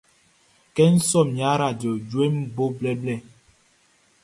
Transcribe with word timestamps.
Kɛ 0.75 0.83
n 0.91 0.95
sɔ 1.09 1.19
min 1.31 1.47
aradioʼn, 1.53 1.97
djueʼn 2.09 2.35
bo 2.55 2.63
blɛblɛblɛ. 2.77 3.15